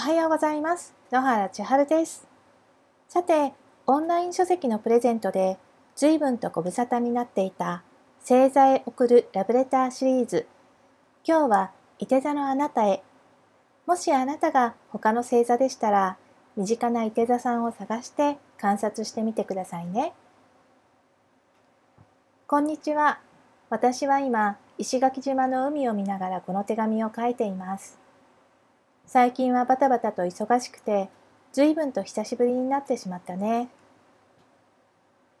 [0.00, 0.94] はようございます。
[1.12, 2.26] 野原千春です。
[3.06, 3.52] さて、
[3.86, 5.58] オンライン書籍のプレゼントで
[5.94, 7.82] 随分とご無沙汰になっていた
[8.20, 10.46] 星座へ送るラブレターシリーズ。
[11.22, 13.02] 今日は、いて座のあなたへ。
[13.84, 16.16] もしあなたが他の星座でしたら、
[16.56, 20.14] 身近ないて座さんを探して観察してみてくださいね。
[22.46, 23.20] こんにちは。
[23.68, 28.09] 私は今、石垣島の海を見ながらこの手紙を書いています。
[29.12, 31.08] 最近はバタバタと忙しくて、
[31.52, 33.68] 随分と久しぶりになってしまったね。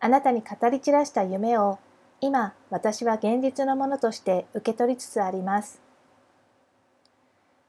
[0.00, 1.78] あなたに語り散らした夢を、
[2.20, 5.80] 今私は現実のものとして受け取りつつあります。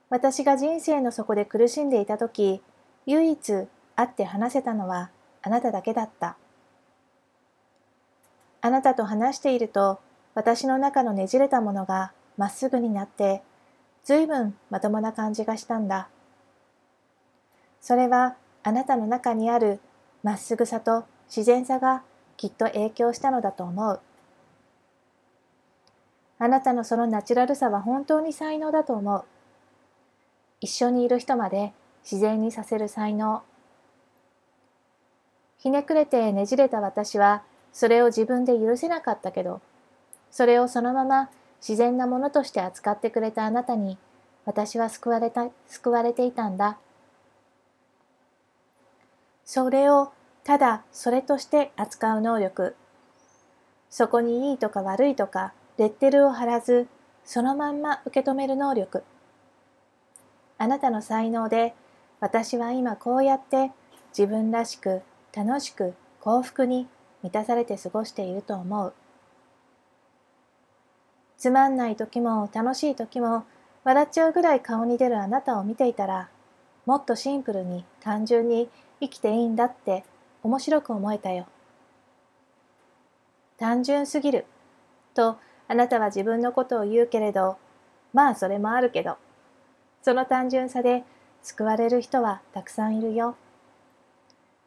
[0.10, 2.62] 私が人生の底で苦しんでいた時、
[3.06, 3.54] 唯一
[3.96, 5.12] 会って話せたのは
[5.44, 6.36] あなただけだった。
[8.60, 10.02] あなたと話していると、
[10.34, 13.44] 私の中のねじれたものがまっすぐになって、
[14.06, 16.08] ずいぶんまともな感じがしたんだ。
[17.82, 19.80] それはあなたの中にある
[20.24, 22.04] まっすぐさと自然さが
[22.38, 24.00] きっと影響したのだと思う。
[26.38, 29.24] あなたのそのナチュラルさは本当に才能だと思う。
[30.62, 33.42] 一緒にいる人まで自然にさせる才能。
[35.58, 37.42] ひねくれてねじれた私は
[37.74, 39.62] それを自分で許せなかったけど、
[40.30, 41.32] それをそのまま
[41.68, 43.98] 自然なものとして扱ってくれたあなたに
[44.46, 46.78] 私は救われた救われていたんだ。
[49.44, 50.12] それを
[50.44, 52.76] ただそれとして扱う能力。
[53.90, 56.88] そこにいいとか悪いとかレッテルを貼らず
[57.24, 59.04] そのまんま受け止める能力。
[60.60, 61.74] あなたの才能で
[62.20, 63.72] 私は今こうやって
[64.16, 65.02] 自分らしく
[65.36, 66.88] 楽しく幸福に
[67.24, 68.94] 満たされて過ごしていると思う。
[71.38, 73.46] つまんない時も楽しい時も
[73.84, 76.30] 笑っちゃうぐらい顔に出るあなたを見ていたら
[76.86, 78.70] もっとシンプルに単純に
[79.00, 80.04] 生きていいんだって
[80.44, 81.48] 面白く思えたよ。
[83.58, 84.46] 単純すぎる
[85.14, 85.38] と
[85.68, 87.58] あなたは自分のことを言うけれど
[88.14, 89.18] まあそれもあるけど
[90.02, 91.04] その単純さで
[91.42, 93.36] 救われる人はたくさんいるよ。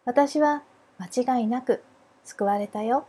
[0.04, 0.62] 私は
[0.98, 1.82] 間違いなく
[2.24, 3.06] 救われたよ。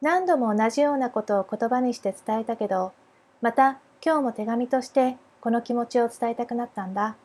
[0.00, 2.92] 何度も同じようなことを言葉にして伝えたけど、
[3.40, 7.16] また今日も手紙としてこの気持ちを伝えたくなったんだ。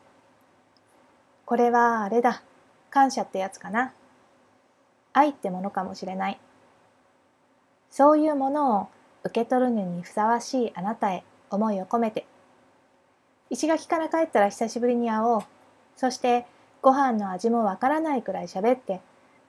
[1.44, 2.42] これはあれだ。
[2.90, 3.92] 感謝ってやつかな。
[5.12, 6.40] 愛ってものかもしれない。
[7.90, 8.88] そういうものを
[9.24, 12.26] 受け取るのにふさわしいあなたへ思いを込めて。
[13.50, 15.42] 石垣から帰ったら久しぶりに会おう。
[15.96, 16.46] そして
[16.80, 19.00] ご飯の味もわからないくらい喋って、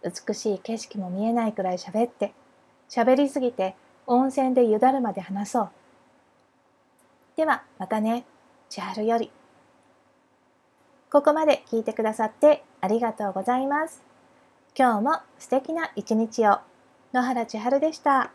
[0.04, 2.34] 美しい景色も見えないくらい喋って、
[2.94, 5.70] 喋りすぎて温泉でゆだるまで話そう。
[7.36, 8.24] ではまたね。
[8.70, 9.32] 千春より。
[11.12, 14.04] ここまで聞いてくださってありがとうございます。
[14.78, 16.60] 今日も素敵な一日を。
[17.14, 18.32] 野原千春でした。